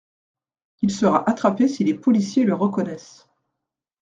[0.81, 3.27] Il sera attrapé si les policiers le reconnaissent.